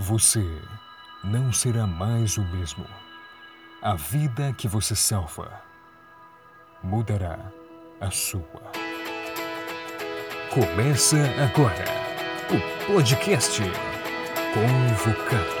Você 0.00 0.46
não 1.24 1.52
será 1.52 1.84
mais 1.84 2.38
o 2.38 2.42
mesmo. 2.42 2.86
A 3.82 3.96
vida 3.96 4.54
que 4.56 4.68
você 4.68 4.94
salva 4.94 5.60
mudará 6.84 7.40
a 8.00 8.08
sua. 8.08 8.70
Começa 10.54 11.16
agora 11.42 11.84
o 12.48 12.92
podcast 12.92 13.60
Convocados. 14.54 15.58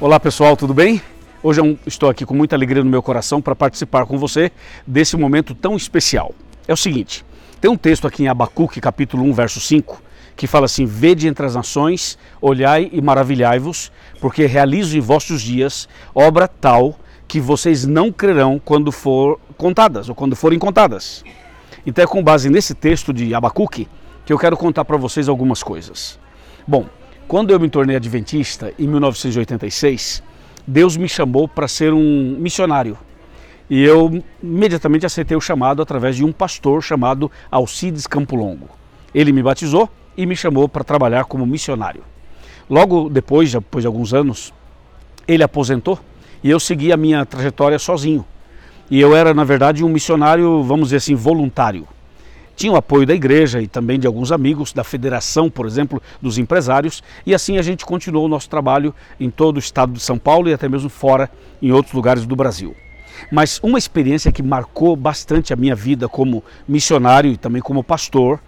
Olá 0.00 0.20
pessoal, 0.20 0.56
tudo 0.56 0.72
bem? 0.72 1.02
Hoje 1.48 1.60
eu 1.60 1.78
estou 1.86 2.10
aqui 2.10 2.26
com 2.26 2.34
muita 2.34 2.56
alegria 2.56 2.82
no 2.82 2.90
meu 2.90 3.00
coração 3.00 3.40
para 3.40 3.54
participar 3.54 4.04
com 4.04 4.18
você 4.18 4.50
desse 4.84 5.16
momento 5.16 5.54
tão 5.54 5.76
especial. 5.76 6.34
É 6.66 6.72
o 6.72 6.76
seguinte, 6.76 7.24
tem 7.60 7.70
um 7.70 7.76
texto 7.76 8.04
aqui 8.04 8.24
em 8.24 8.26
Abacuque, 8.26 8.80
capítulo 8.80 9.22
1, 9.22 9.32
verso 9.32 9.60
5, 9.60 10.02
que 10.34 10.48
fala 10.48 10.64
assim: 10.64 10.84
Vede 10.86 11.28
entre 11.28 11.46
as 11.46 11.54
nações, 11.54 12.18
olhai 12.40 12.90
e 12.92 13.00
maravilhai-vos, 13.00 13.92
porque 14.20 14.44
realizo 14.44 14.98
em 14.98 15.00
vossos 15.00 15.40
dias 15.40 15.88
obra 16.12 16.48
tal 16.48 16.98
que 17.28 17.38
vocês 17.38 17.86
não 17.86 18.10
crerão 18.10 18.60
quando 18.64 18.90
for 18.90 19.38
contadas 19.56 20.08
ou 20.08 20.16
quando 20.16 20.34
forem 20.34 20.58
contadas. 20.58 21.22
Então 21.86 22.02
é 22.02 22.08
com 22.08 22.24
base 22.24 22.50
nesse 22.50 22.74
texto 22.74 23.12
de 23.12 23.32
Abacuque 23.36 23.86
que 24.24 24.32
eu 24.32 24.38
quero 24.38 24.56
contar 24.56 24.84
para 24.84 24.96
vocês 24.96 25.28
algumas 25.28 25.62
coisas. 25.62 26.18
Bom, 26.66 26.86
quando 27.28 27.52
eu 27.52 27.60
me 27.60 27.70
tornei 27.70 27.94
adventista 27.94 28.74
em 28.76 28.88
1986, 28.88 30.24
Deus 30.66 30.96
me 30.96 31.08
chamou 31.08 31.46
para 31.46 31.68
ser 31.68 31.92
um 31.92 32.36
missionário. 32.38 32.98
E 33.70 33.82
eu 33.82 34.22
imediatamente 34.42 35.06
aceitei 35.06 35.36
o 35.36 35.40
chamado 35.40 35.80
através 35.80 36.16
de 36.16 36.24
um 36.24 36.32
pastor 36.32 36.82
chamado 36.82 37.30
Alcides 37.50 38.06
Campolongo. 38.06 38.68
Ele 39.14 39.32
me 39.32 39.42
batizou 39.42 39.88
e 40.16 40.26
me 40.26 40.34
chamou 40.34 40.68
para 40.68 40.84
trabalhar 40.84 41.24
como 41.24 41.46
missionário. 41.46 42.02
Logo 42.68 43.08
depois, 43.08 43.52
depois 43.52 43.82
de 43.82 43.86
alguns 43.86 44.12
anos, 44.12 44.52
ele 45.26 45.42
aposentou 45.42 45.98
e 46.42 46.50
eu 46.50 46.58
segui 46.58 46.92
a 46.92 46.96
minha 46.96 47.24
trajetória 47.24 47.78
sozinho. 47.78 48.24
E 48.90 49.00
eu 49.00 49.16
era, 49.16 49.34
na 49.34 49.44
verdade, 49.44 49.84
um 49.84 49.88
missionário, 49.88 50.62
vamos 50.62 50.88
dizer 50.88 50.96
assim, 50.96 51.14
voluntário. 51.14 51.86
Tinha 52.56 52.72
o 52.72 52.76
apoio 52.76 53.06
da 53.06 53.14
igreja 53.14 53.60
e 53.60 53.68
também 53.68 54.00
de 54.00 54.06
alguns 54.06 54.32
amigos, 54.32 54.72
da 54.72 54.82
federação, 54.82 55.50
por 55.50 55.66
exemplo, 55.66 56.02
dos 56.22 56.38
empresários, 56.38 57.02
e 57.26 57.34
assim 57.34 57.58
a 57.58 57.62
gente 57.62 57.84
continuou 57.84 58.24
o 58.24 58.28
nosso 58.28 58.48
trabalho 58.48 58.94
em 59.20 59.28
todo 59.28 59.56
o 59.56 59.60
estado 59.60 59.92
de 59.92 60.00
São 60.00 60.16
Paulo 60.16 60.48
e 60.48 60.54
até 60.54 60.66
mesmo 60.66 60.88
fora, 60.88 61.30
em 61.60 61.70
outros 61.70 61.92
lugares 61.92 62.24
do 62.24 62.34
Brasil. 62.34 62.74
Mas 63.30 63.60
uma 63.62 63.78
experiência 63.78 64.32
que 64.32 64.42
marcou 64.42 64.96
bastante 64.96 65.52
a 65.52 65.56
minha 65.56 65.74
vida 65.74 66.08
como 66.08 66.42
missionário 66.66 67.30
e 67.30 67.36
também 67.36 67.60
como 67.60 67.84
pastor 67.84 68.40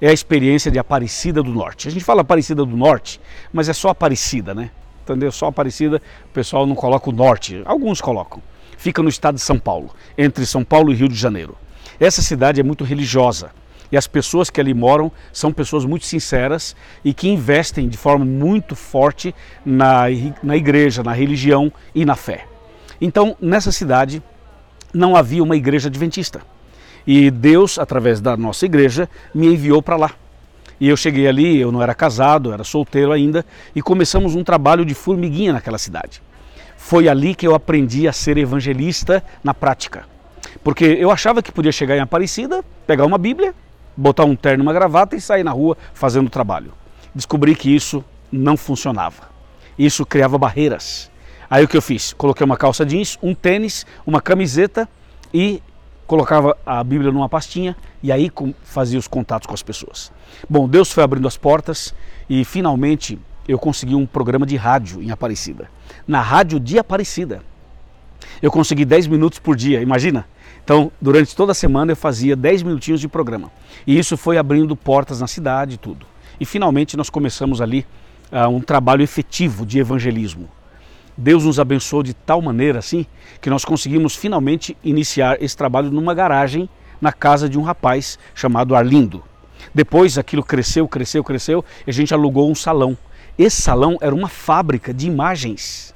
é 0.00 0.08
a 0.10 0.12
experiência 0.12 0.70
de 0.70 0.78
Aparecida 0.78 1.42
do 1.42 1.50
Norte. 1.50 1.88
A 1.88 1.90
gente 1.90 2.04
fala 2.04 2.20
Aparecida 2.20 2.64
do 2.64 2.76
Norte, 2.76 3.20
mas 3.52 3.68
é 3.68 3.72
só 3.72 3.88
Aparecida, 3.88 4.54
né? 4.54 4.70
Entendeu? 5.02 5.32
Só 5.32 5.46
Aparecida, 5.46 6.00
o 6.24 6.32
pessoal 6.32 6.66
não 6.66 6.76
coloca 6.76 7.10
o 7.10 7.12
norte, 7.12 7.62
alguns 7.64 8.00
colocam. 8.00 8.40
Fica 8.76 9.02
no 9.02 9.08
estado 9.08 9.36
de 9.36 9.40
São 9.40 9.58
Paulo, 9.58 9.90
entre 10.16 10.46
São 10.46 10.62
Paulo 10.62 10.92
e 10.92 10.94
Rio 10.94 11.08
de 11.08 11.16
Janeiro. 11.16 11.56
Essa 11.98 12.22
cidade 12.22 12.60
é 12.60 12.64
muito 12.64 12.84
religiosa 12.84 13.50
e 13.90 13.96
as 13.96 14.06
pessoas 14.06 14.50
que 14.50 14.60
ali 14.60 14.74
moram 14.74 15.10
são 15.32 15.52
pessoas 15.52 15.84
muito 15.84 16.06
sinceras 16.06 16.74
e 17.04 17.14
que 17.14 17.28
investem 17.28 17.88
de 17.88 17.96
forma 17.96 18.24
muito 18.24 18.74
forte 18.74 19.34
na, 19.64 20.04
na 20.42 20.56
igreja, 20.56 21.02
na 21.02 21.12
religião 21.12 21.72
e 21.94 22.04
na 22.04 22.16
fé. 22.16 22.46
Então, 23.00 23.36
nessa 23.40 23.70
cidade 23.70 24.22
não 24.92 25.14
havia 25.14 25.42
uma 25.42 25.56
igreja 25.56 25.88
adventista. 25.88 26.40
E 27.06 27.30
Deus, 27.30 27.78
através 27.78 28.20
da 28.20 28.36
nossa 28.36 28.66
igreja, 28.66 29.08
me 29.34 29.46
enviou 29.46 29.80
para 29.80 29.96
lá. 29.96 30.10
E 30.80 30.88
eu 30.88 30.96
cheguei 30.96 31.26
ali, 31.26 31.58
eu 31.58 31.70
não 31.70 31.80
era 31.80 31.94
casado, 31.94 32.52
era 32.52 32.64
solteiro 32.64 33.12
ainda, 33.12 33.46
e 33.74 33.80
começamos 33.80 34.34
um 34.34 34.44
trabalho 34.44 34.84
de 34.84 34.94
formiguinha 34.94 35.52
naquela 35.52 35.78
cidade. 35.78 36.22
Foi 36.76 37.08
ali 37.08 37.34
que 37.34 37.46
eu 37.46 37.54
aprendi 37.54 38.06
a 38.06 38.12
ser 38.12 38.36
evangelista 38.36 39.22
na 39.42 39.54
prática. 39.54 40.15
Porque 40.62 40.84
eu 40.84 41.10
achava 41.10 41.42
que 41.42 41.52
podia 41.52 41.72
chegar 41.72 41.96
em 41.96 42.00
Aparecida, 42.00 42.64
pegar 42.86 43.04
uma 43.04 43.18
Bíblia, 43.18 43.54
botar 43.96 44.24
um 44.24 44.36
terno, 44.36 44.62
uma 44.62 44.72
gravata 44.72 45.16
e 45.16 45.20
sair 45.20 45.42
na 45.42 45.52
rua 45.52 45.76
fazendo 45.94 46.28
trabalho. 46.28 46.72
Descobri 47.14 47.54
que 47.54 47.74
isso 47.74 48.04
não 48.30 48.56
funcionava. 48.56 49.28
Isso 49.78 50.04
criava 50.04 50.36
barreiras. 50.38 51.10
Aí 51.48 51.64
o 51.64 51.68
que 51.68 51.76
eu 51.76 51.82
fiz? 51.82 52.12
Coloquei 52.12 52.44
uma 52.44 52.56
calça 52.56 52.84
jeans, 52.84 53.18
um 53.22 53.34
tênis, 53.34 53.86
uma 54.06 54.20
camiseta 54.20 54.88
e 55.32 55.62
colocava 56.06 56.56
a 56.64 56.82
Bíblia 56.82 57.10
numa 57.10 57.28
pastinha 57.28 57.76
e 58.02 58.10
aí 58.12 58.30
fazia 58.62 58.98
os 58.98 59.08
contatos 59.08 59.46
com 59.46 59.54
as 59.54 59.62
pessoas. 59.62 60.12
Bom, 60.48 60.68
Deus 60.68 60.90
foi 60.90 61.02
abrindo 61.02 61.26
as 61.26 61.36
portas 61.36 61.94
e 62.28 62.44
finalmente 62.44 63.18
eu 63.48 63.58
consegui 63.58 63.94
um 63.94 64.06
programa 64.06 64.44
de 64.44 64.56
rádio 64.56 65.02
em 65.02 65.10
Aparecida. 65.10 65.70
Na 66.06 66.20
rádio 66.20 66.58
de 66.58 66.78
Aparecida. 66.78 67.42
Eu 68.42 68.50
consegui 68.50 68.84
10 68.84 69.06
minutos 69.06 69.38
por 69.38 69.56
dia, 69.56 69.80
imagina? 69.80 70.26
Então, 70.66 70.90
durante 71.00 71.36
toda 71.36 71.52
a 71.52 71.54
semana 71.54 71.92
eu 71.92 71.96
fazia 71.96 72.34
10 72.34 72.64
minutinhos 72.64 73.00
de 73.00 73.06
programa. 73.06 73.52
E 73.86 73.96
isso 73.96 74.16
foi 74.16 74.36
abrindo 74.36 74.74
portas 74.74 75.20
na 75.20 75.28
cidade 75.28 75.74
e 75.74 75.78
tudo. 75.78 76.04
E 76.40 76.44
finalmente 76.44 76.96
nós 76.96 77.08
começamos 77.08 77.60
ali 77.60 77.86
uh, 78.32 78.48
um 78.48 78.60
trabalho 78.60 79.00
efetivo 79.00 79.64
de 79.64 79.78
evangelismo. 79.78 80.48
Deus 81.16 81.44
nos 81.44 81.60
abençoou 81.60 82.02
de 82.02 82.12
tal 82.12 82.42
maneira 82.42 82.80
assim 82.80 83.06
que 83.40 83.48
nós 83.48 83.64
conseguimos 83.64 84.16
finalmente 84.16 84.76
iniciar 84.82 85.40
esse 85.40 85.56
trabalho 85.56 85.88
numa 85.88 86.12
garagem 86.12 86.68
na 87.00 87.12
casa 87.12 87.48
de 87.48 87.56
um 87.56 87.62
rapaz 87.62 88.18
chamado 88.34 88.74
Arlindo. 88.74 89.22
Depois 89.72 90.18
aquilo 90.18 90.42
cresceu, 90.42 90.88
cresceu, 90.88 91.22
cresceu 91.22 91.64
e 91.86 91.90
a 91.90 91.92
gente 91.92 92.12
alugou 92.12 92.50
um 92.50 92.56
salão. 92.56 92.98
Esse 93.38 93.62
salão 93.62 93.98
era 94.00 94.12
uma 94.12 94.28
fábrica 94.28 94.92
de 94.92 95.06
imagens 95.06 95.94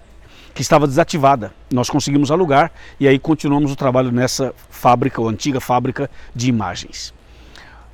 que 0.55 0.62
estava 0.62 0.87
desativada. 0.87 1.53
Nós 1.72 1.88
conseguimos 1.88 2.31
alugar 2.31 2.72
e 2.99 3.06
aí 3.06 3.19
continuamos 3.19 3.72
o 3.72 3.77
trabalho 3.77 4.11
nessa 4.11 4.55
fábrica, 4.69 5.21
ou 5.21 5.28
antiga 5.28 5.61
fábrica 5.61 6.11
de 6.34 6.49
imagens. 6.49 7.15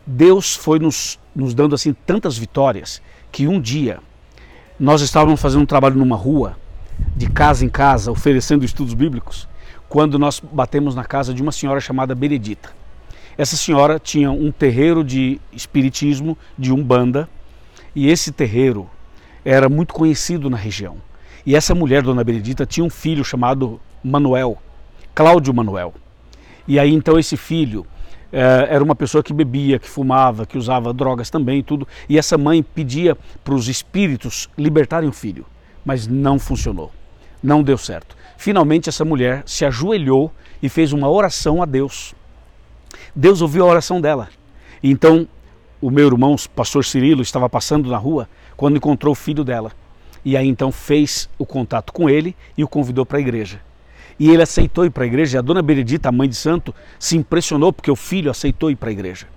Deus 0.06 0.54
foi 0.54 0.78
nos, 0.78 1.18
nos 1.34 1.52
dando 1.54 1.74
assim 1.74 1.92
tantas 1.92 2.38
vitórias 2.38 3.02
que 3.32 3.46
um 3.46 3.60
dia 3.60 3.98
nós 4.78 5.00
estávamos 5.00 5.40
fazendo 5.40 5.62
um 5.62 5.66
trabalho 5.66 5.96
numa 5.96 6.16
rua, 6.16 6.56
de 7.14 7.28
casa 7.28 7.64
em 7.64 7.68
casa, 7.68 8.10
oferecendo 8.10 8.64
estudos 8.64 8.94
bíblicos, 8.94 9.48
quando 9.88 10.18
nós 10.18 10.40
batemos 10.40 10.94
na 10.94 11.04
casa 11.04 11.32
de 11.32 11.42
uma 11.42 11.52
senhora 11.52 11.80
chamada 11.80 12.14
Benedita. 12.14 12.70
Essa 13.38 13.56
senhora 13.56 13.98
tinha 13.98 14.30
um 14.30 14.50
terreiro 14.50 15.04
de 15.04 15.40
espiritismo, 15.52 16.38
de 16.58 16.72
umbanda, 16.72 17.28
e 17.94 18.08
esse 18.08 18.32
terreiro 18.32 18.88
era 19.44 19.68
muito 19.68 19.92
conhecido 19.92 20.48
na 20.48 20.56
região. 20.56 20.96
E 21.46 21.54
essa 21.54 21.76
mulher, 21.76 22.02
Dona 22.02 22.24
Benedita, 22.24 22.66
tinha 22.66 22.84
um 22.84 22.90
filho 22.90 23.24
chamado 23.24 23.80
Manuel, 24.02 24.58
Cláudio 25.14 25.54
Manuel. 25.54 25.94
E 26.66 26.76
aí 26.76 26.92
então 26.92 27.16
esse 27.16 27.36
filho 27.36 27.86
eh, 28.32 28.66
era 28.68 28.82
uma 28.82 28.96
pessoa 28.96 29.22
que 29.22 29.32
bebia, 29.32 29.78
que 29.78 29.88
fumava, 29.88 30.44
que 30.44 30.58
usava 30.58 30.92
drogas 30.92 31.30
também 31.30 31.62
tudo. 31.62 31.86
E 32.08 32.18
essa 32.18 32.36
mãe 32.36 32.64
pedia 32.64 33.16
para 33.44 33.54
os 33.54 33.68
espíritos 33.68 34.50
libertarem 34.58 35.08
o 35.08 35.12
filho, 35.12 35.46
mas 35.84 36.08
não 36.08 36.36
funcionou, 36.36 36.90
não 37.40 37.62
deu 37.62 37.78
certo. 37.78 38.16
Finalmente 38.36 38.88
essa 38.88 39.04
mulher 39.04 39.44
se 39.46 39.64
ajoelhou 39.64 40.32
e 40.60 40.68
fez 40.68 40.92
uma 40.92 41.08
oração 41.08 41.62
a 41.62 41.64
Deus. 41.64 42.12
Deus 43.14 43.40
ouviu 43.40 43.64
a 43.64 43.70
oração 43.70 44.00
dela. 44.00 44.28
Então 44.82 45.28
o 45.80 45.90
meu 45.90 46.08
irmão, 46.08 46.34
o 46.34 46.50
pastor 46.50 46.84
Cirilo, 46.84 47.22
estava 47.22 47.48
passando 47.48 47.88
na 47.88 47.96
rua 47.96 48.28
quando 48.56 48.76
encontrou 48.76 49.12
o 49.12 49.14
filho 49.14 49.44
dela. 49.44 49.70
E 50.26 50.36
aí 50.36 50.48
então 50.48 50.72
fez 50.72 51.28
o 51.38 51.46
contato 51.46 51.92
com 51.92 52.10
ele 52.10 52.34
e 52.58 52.64
o 52.64 52.68
convidou 52.68 53.06
para 53.06 53.18
a 53.18 53.20
igreja. 53.20 53.60
E 54.18 54.28
ele 54.28 54.42
aceitou 54.42 54.84
ir 54.84 54.90
para 54.90 55.04
a 55.04 55.06
igreja. 55.06 55.36
E 55.36 55.38
a 55.38 55.40
dona 55.40 55.62
Benedita, 55.62 56.08
a 56.08 56.12
mãe 56.12 56.28
de 56.28 56.34
santo, 56.34 56.74
se 56.98 57.16
impressionou 57.16 57.72
porque 57.72 57.92
o 57.92 57.94
filho 57.94 58.28
aceitou 58.28 58.68
ir 58.68 58.74
para 58.74 58.88
a 58.88 58.92
igreja. 58.92 59.28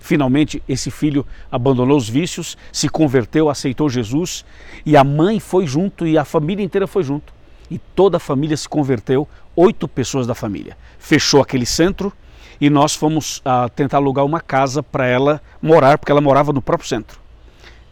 Finalmente, 0.00 0.62
esse 0.66 0.90
filho 0.90 1.26
abandonou 1.52 1.98
os 1.98 2.08
vícios, 2.08 2.56
se 2.72 2.88
converteu, 2.88 3.50
aceitou 3.50 3.90
Jesus 3.90 4.42
e 4.86 4.96
a 4.96 5.04
mãe 5.04 5.38
foi 5.38 5.66
junto 5.66 6.06
e 6.06 6.16
a 6.16 6.24
família 6.24 6.64
inteira 6.64 6.86
foi 6.86 7.02
junto. 7.02 7.30
E 7.70 7.76
toda 7.76 8.16
a 8.16 8.20
família 8.20 8.56
se 8.56 8.66
converteu, 8.66 9.28
oito 9.54 9.86
pessoas 9.86 10.26
da 10.26 10.34
família. 10.34 10.78
Fechou 10.98 11.42
aquele 11.42 11.66
centro 11.66 12.10
e 12.58 12.70
nós 12.70 12.94
fomos 12.94 13.42
ah, 13.44 13.68
tentar 13.68 13.98
alugar 13.98 14.24
uma 14.24 14.40
casa 14.40 14.82
para 14.82 15.06
ela 15.06 15.42
morar, 15.60 15.98
porque 15.98 16.10
ela 16.10 16.22
morava 16.22 16.54
no 16.54 16.62
próprio 16.62 16.88
centro. 16.88 17.27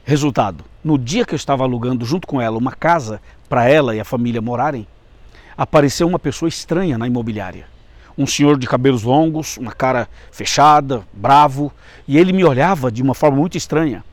Resultado: 0.08 0.64
no 0.84 0.96
dia 0.96 1.26
que 1.26 1.34
eu 1.34 1.36
estava 1.36 1.64
alugando 1.64 2.06
junto 2.06 2.28
com 2.28 2.40
ela 2.40 2.56
uma 2.56 2.70
casa 2.70 3.20
para 3.48 3.68
ela 3.68 3.92
e 3.92 3.98
a 3.98 4.04
família 4.04 4.40
morarem, 4.40 4.86
apareceu 5.58 6.06
uma 6.06 6.18
pessoa 6.18 6.48
estranha 6.48 6.96
na 6.96 7.08
imobiliária. 7.08 7.66
Um 8.16 8.24
senhor 8.24 8.56
de 8.56 8.68
cabelos 8.68 9.02
longos, 9.02 9.56
uma 9.56 9.72
cara 9.72 10.08
fechada, 10.30 11.02
bravo, 11.12 11.72
e 12.06 12.16
ele 12.16 12.32
me 12.32 12.44
olhava 12.44 12.88
de 12.88 13.02
uma 13.02 13.14
forma 13.14 13.38
muito 13.38 13.58
estranha 13.58 14.04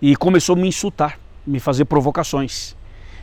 e 0.00 0.16
começou 0.16 0.56
a 0.56 0.58
me 0.58 0.68
insultar, 0.68 1.18
me 1.46 1.60
fazer 1.60 1.84
provocações. 1.84 2.74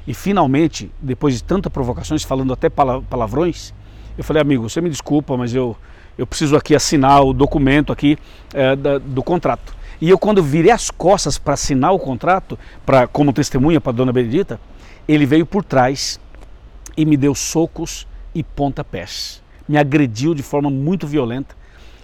E 0.06 0.14
finalmente, 0.14 0.92
depois 1.02 1.34
de 1.34 1.44
tantas 1.44 1.74
provocações, 1.74 2.22
falando 2.22 2.54
até 2.54 2.70
palavrões, 2.70 3.74
Eu 4.16 4.24
falei, 4.24 4.40
amigo, 4.40 4.70
você 4.70 4.80
me 4.80 4.90
desculpa, 4.92 5.36
mas 5.36 5.56
eu, 5.56 5.76
eu 6.16 6.28
preciso 6.28 6.56
aqui 6.56 6.76
assinar 6.76 7.24
o 7.24 7.34
documento 7.34 7.92
aqui 7.92 8.16
é, 8.54 8.76
da, 8.76 9.00
do 9.00 9.24
contrato. 9.24 9.74
E 10.04 10.10
eu 10.10 10.20
quando 10.20 10.44
virei 10.44 10.70
as 10.70 10.92
costas 10.92 11.38
para 11.38 11.54
assinar 11.54 11.94
o 11.94 11.98
contrato, 11.98 12.60
para 12.86 13.08
como 13.08 13.32
testemunha 13.32 13.80
para 13.80 13.94
dona 13.94 14.12
Benedita, 14.12 14.60
ele 15.08 15.26
veio 15.26 15.46
por 15.46 15.64
trás 15.64 16.20
e 16.98 17.06
me 17.06 17.16
deu 17.16 17.34
socos 17.34 18.06
e 18.36 18.44
pontapés. 18.44 19.42
Me 19.66 19.78
agrediu 19.78 20.36
de 20.36 20.44
forma 20.44 20.70
muito 20.70 21.08
violenta. 21.08 21.56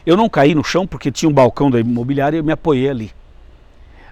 Eu 0.06 0.16
não 0.16 0.30
caí 0.30 0.56
no 0.56 0.64
chão 0.64 0.88
porque 0.88 1.12
tinha 1.12 1.28
um 1.28 1.34
balcão 1.34 1.70
da 1.70 1.78
imobiliária 1.78 2.38
e 2.38 2.40
eu 2.40 2.44
me 2.46 2.54
apoiei 2.54 2.90
ali. 2.90 3.12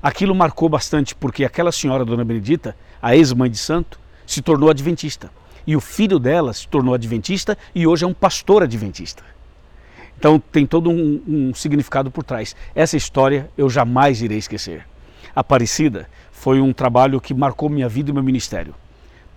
Aquilo 0.04 0.36
marcou 0.36 0.68
bastante 0.68 1.16
porque 1.16 1.46
aquela 1.46 1.72
senhora, 1.72 2.04
Dona 2.04 2.26
Benedita, 2.26 2.76
a 3.02 3.16
ex-mãe 3.16 3.50
de 3.50 3.58
santo, 3.58 3.98
se 4.26 4.42
tornou 4.42 4.70
adventista. 4.70 5.32
E 5.66 5.78
o 5.78 5.80
filho 5.80 6.20
dela 6.20 6.52
se 6.52 6.68
tornou 6.68 6.94
adventista 6.94 7.58
e 7.74 7.88
hoje 7.88 8.04
é 8.04 8.08
um 8.08 8.14
pastor 8.14 8.64
adventista. 8.64 9.24
Então 10.18 10.40
tem 10.40 10.66
todo 10.66 10.90
um, 10.90 11.22
um 11.28 11.54
significado 11.54 12.10
por 12.10 12.24
trás. 12.24 12.56
Essa 12.74 12.98
história 12.98 13.50
eu 13.58 13.70
jamais 13.70 14.22
irei 14.22 14.38
esquecer. 14.38 14.86
Aparecida 15.36 16.10
foi 16.32 16.60
um 16.60 16.74
trabalho 16.74 17.22
que 17.22 17.34
marcou 17.34 17.70
minha 17.70 17.88
vida 17.88 18.10
e 18.10 18.14
meu 18.14 18.24
ministério, 18.24 18.74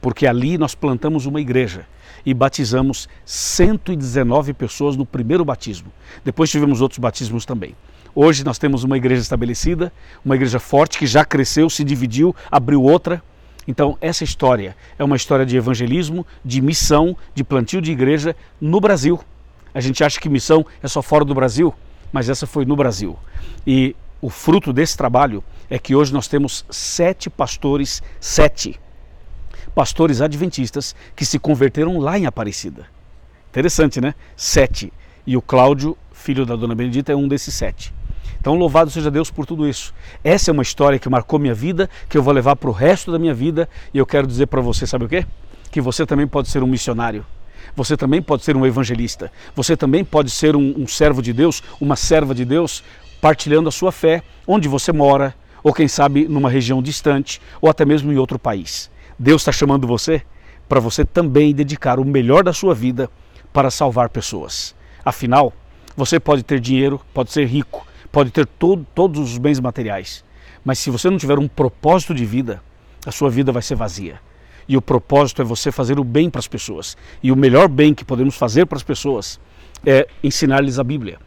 porque 0.00 0.26
ali 0.26 0.56
nós 0.56 0.74
plantamos 0.74 1.26
uma 1.26 1.40
igreja 1.40 1.86
e 2.24 2.32
batizamos 2.32 3.08
119 3.24 4.52
pessoas 4.54 4.96
no 4.96 5.04
primeiro 5.04 5.44
batismo. 5.44 5.92
Depois 6.24 6.50
tivemos 6.50 6.80
outros 6.80 6.98
batismos 6.98 7.44
também. 7.44 7.74
Hoje 8.14 8.44
nós 8.44 8.58
temos 8.58 8.82
uma 8.82 8.96
igreja 8.96 9.22
estabelecida, 9.22 9.92
uma 10.24 10.34
igreja 10.34 10.58
forte 10.58 10.98
que 10.98 11.06
já 11.06 11.24
cresceu, 11.24 11.70
se 11.70 11.84
dividiu, 11.84 12.34
abriu 12.50 12.82
outra. 12.82 13.22
Então, 13.68 13.96
essa 14.00 14.24
história 14.24 14.76
é 14.98 15.04
uma 15.04 15.16
história 15.16 15.46
de 15.46 15.56
evangelismo, 15.56 16.26
de 16.44 16.60
missão, 16.60 17.16
de 17.34 17.44
plantio 17.44 17.80
de 17.80 17.92
igreja 17.92 18.34
no 18.60 18.80
Brasil. 18.80 19.20
A 19.74 19.80
gente 19.80 20.02
acha 20.02 20.20
que 20.20 20.28
missão 20.28 20.64
é 20.82 20.88
só 20.88 21.02
fora 21.02 21.24
do 21.24 21.34
Brasil, 21.34 21.74
mas 22.12 22.28
essa 22.28 22.46
foi 22.46 22.64
no 22.64 22.76
Brasil. 22.76 23.18
E 23.66 23.94
o 24.20 24.28
fruto 24.28 24.72
desse 24.72 24.96
trabalho 24.96 25.42
é 25.68 25.78
que 25.78 25.94
hoje 25.94 26.12
nós 26.12 26.28
temos 26.28 26.64
sete 26.68 27.30
pastores, 27.30 28.02
sete 28.20 28.78
pastores 29.74 30.20
adventistas 30.20 30.94
que 31.14 31.24
se 31.24 31.38
converteram 31.38 31.98
lá 31.98 32.18
em 32.18 32.26
Aparecida. 32.26 32.86
Interessante, 33.48 34.00
né? 34.00 34.14
Sete. 34.36 34.92
E 35.26 35.36
o 35.36 35.42
Cláudio, 35.42 35.96
filho 36.12 36.44
da 36.44 36.56
dona 36.56 36.74
Benedita, 36.74 37.12
é 37.12 37.16
um 37.16 37.28
desses 37.28 37.54
sete. 37.54 37.94
Então, 38.40 38.54
louvado 38.54 38.90
seja 38.90 39.10
Deus 39.10 39.30
por 39.30 39.44
tudo 39.44 39.68
isso. 39.68 39.92
Essa 40.24 40.50
é 40.50 40.52
uma 40.52 40.62
história 40.62 40.98
que 40.98 41.08
marcou 41.08 41.38
minha 41.38 41.54
vida, 41.54 41.90
que 42.08 42.16
eu 42.16 42.22
vou 42.22 42.32
levar 42.32 42.56
para 42.56 42.70
o 42.70 42.72
resto 42.72 43.12
da 43.12 43.18
minha 43.18 43.34
vida. 43.34 43.68
E 43.92 43.98
eu 43.98 44.06
quero 44.06 44.26
dizer 44.26 44.46
para 44.46 44.60
você, 44.60 44.86
sabe 44.86 45.04
o 45.04 45.08
quê? 45.08 45.26
Que 45.70 45.80
você 45.80 46.06
também 46.06 46.26
pode 46.26 46.48
ser 46.48 46.62
um 46.62 46.66
missionário. 46.66 47.24
Você 47.76 47.96
também 47.96 48.20
pode 48.20 48.44
ser 48.44 48.56
um 48.56 48.66
evangelista. 48.66 49.30
Você 49.54 49.76
também 49.76 50.04
pode 50.04 50.30
ser 50.30 50.56
um, 50.56 50.74
um 50.76 50.86
servo 50.86 51.22
de 51.22 51.32
Deus, 51.32 51.62
uma 51.80 51.96
serva 51.96 52.34
de 52.34 52.44
Deus, 52.44 52.82
partilhando 53.20 53.68
a 53.68 53.72
sua 53.72 53.92
fé 53.92 54.22
onde 54.46 54.68
você 54.68 54.92
mora, 54.92 55.34
ou 55.62 55.72
quem 55.72 55.88
sabe 55.88 56.26
numa 56.26 56.50
região 56.50 56.82
distante, 56.82 57.40
ou 57.60 57.68
até 57.68 57.84
mesmo 57.84 58.12
em 58.12 58.16
outro 58.16 58.38
país. 58.38 58.90
Deus 59.18 59.42
está 59.42 59.52
chamando 59.52 59.86
você 59.86 60.22
para 60.68 60.80
você 60.80 61.04
também 61.04 61.54
dedicar 61.54 61.98
o 61.98 62.04
melhor 62.04 62.44
da 62.44 62.52
sua 62.52 62.74
vida 62.74 63.10
para 63.52 63.70
salvar 63.70 64.08
pessoas. 64.08 64.74
Afinal, 65.04 65.52
você 65.96 66.20
pode 66.20 66.42
ter 66.42 66.60
dinheiro, 66.60 67.00
pode 67.12 67.32
ser 67.32 67.44
rico, 67.46 67.86
pode 68.10 68.30
ter 68.30 68.46
todo, 68.46 68.86
todos 68.94 69.20
os 69.20 69.38
bens 69.38 69.60
materiais, 69.60 70.24
mas 70.64 70.78
se 70.78 70.90
você 70.90 71.10
não 71.10 71.18
tiver 71.18 71.38
um 71.38 71.48
propósito 71.48 72.14
de 72.14 72.24
vida, 72.24 72.62
a 73.04 73.10
sua 73.10 73.28
vida 73.28 73.50
vai 73.50 73.62
ser 73.62 73.74
vazia. 73.74 74.20
E 74.70 74.76
o 74.76 74.80
propósito 74.80 75.42
é 75.42 75.44
você 75.44 75.72
fazer 75.72 75.98
o 75.98 76.04
bem 76.04 76.30
para 76.30 76.38
as 76.38 76.46
pessoas. 76.46 76.96
E 77.20 77.32
o 77.32 77.36
melhor 77.36 77.66
bem 77.66 77.92
que 77.92 78.04
podemos 78.04 78.36
fazer 78.36 78.66
para 78.66 78.76
as 78.76 78.84
pessoas 78.84 79.40
é 79.84 80.06
ensinar-lhes 80.22 80.78
a 80.78 80.84
Bíblia, 80.84 81.18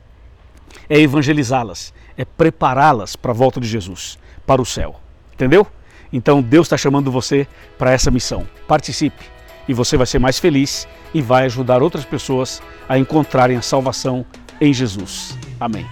é 0.90 0.98
evangelizá-las, 0.98 1.94
é 2.18 2.24
prepará-las 2.24 3.18
para 3.18 3.32
a 3.32 3.34
volta 3.34 3.60
de 3.60 3.68
Jesus, 3.68 4.18
para 4.48 4.62
o 4.62 4.66
céu. 4.66 4.96
Entendeu? 5.34 5.68
Então 6.14 6.42
Deus 6.42 6.68
está 6.68 6.78
chamando 6.78 7.12
você 7.12 7.46
para 7.78 7.92
essa 7.92 8.10
missão. 8.10 8.48
Participe 8.66 9.26
e 9.68 9.74
você 9.74 9.98
vai 9.98 10.08
ser 10.08 10.20
mais 10.20 10.40
feliz 10.40 10.88
e 11.14 11.22
vai 11.22 11.44
ajudar 11.44 11.84
outras 11.84 12.06
pessoas 12.06 12.64
a 12.88 12.98
encontrarem 12.98 13.58
a 13.58 13.62
salvação 13.62 14.26
em 14.62 14.74
Jesus. 14.74 15.38
Amém. 15.60 15.86